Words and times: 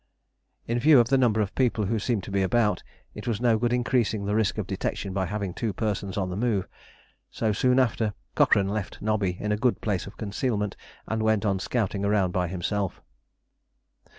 In 0.65 0.79
view 0.79 0.99
of 0.99 1.09
the 1.09 1.17
number 1.19 1.41
of 1.41 1.53
people 1.53 1.85
who 1.85 1.99
seemed 1.99 2.23
to 2.23 2.31
be 2.31 2.41
about 2.41 2.81
it 3.13 3.27
was 3.27 3.39
no 3.39 3.59
good 3.59 3.71
increasing 3.71 4.25
the 4.25 4.33
risk 4.33 4.57
of 4.57 4.65
detection 4.65 5.13
by 5.13 5.27
having 5.27 5.53
two 5.53 5.73
persons 5.73 6.17
on 6.17 6.31
the 6.31 6.35
move; 6.35 6.67
so, 7.29 7.51
soon 7.53 7.77
after, 7.77 8.15
Cochrane 8.33 8.69
left 8.69 8.99
Nobby 8.99 9.37
in 9.39 9.51
a 9.51 9.57
good 9.61 9.79
place 9.79 10.07
of 10.07 10.17
concealment, 10.17 10.75
and 11.07 11.21
went 11.21 11.45
on 11.45 11.59
scouting 11.59 12.03
around 12.03 12.31
by 12.31 12.47
himself. 12.47 12.99